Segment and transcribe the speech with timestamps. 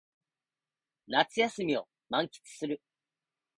[1.05, 2.81] 夏休みを満喫する